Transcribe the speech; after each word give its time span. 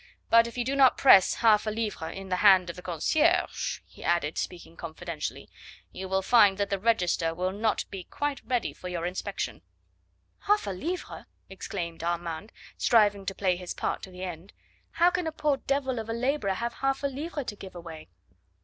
But 0.31 0.47
if 0.47 0.57
you 0.57 0.65
do 0.65 0.75
not 0.75 0.97
press 0.97 1.35
half 1.35 1.67
a 1.67 1.69
livre 1.69 2.09
in 2.09 2.29
the 2.29 2.37
hand 2.37 2.71
of 2.71 2.75
the 2.75 2.81
concierge," 2.81 3.81
he 3.85 4.03
added, 4.03 4.35
speaking 4.35 4.75
confidentially, 4.75 5.47
"you 5.91 6.09
will 6.09 6.23
find 6.23 6.57
that 6.57 6.71
the 6.71 6.79
register 6.79 7.35
will 7.35 7.51
not 7.51 7.85
be 7.91 8.05
quite 8.05 8.41
ready 8.43 8.73
for 8.73 8.89
your 8.89 9.05
inspection." 9.05 9.61
"Half 10.47 10.65
a 10.65 10.71
livre!" 10.71 11.27
exclaimed 11.51 12.03
Armand, 12.03 12.51
striving 12.79 13.27
to 13.27 13.35
play 13.35 13.55
his 13.57 13.75
part 13.75 14.01
to 14.01 14.09
the 14.09 14.23
end. 14.23 14.53
"How 14.93 15.11
can 15.11 15.27
a 15.27 15.31
poor 15.31 15.57
devil 15.57 15.99
of 15.99 16.09
a 16.09 16.13
labourer 16.13 16.55
have 16.55 16.73
half 16.81 17.03
a 17.03 17.07
livre 17.07 17.43
to 17.43 17.55
give 17.55 17.75
away?" 17.75 18.09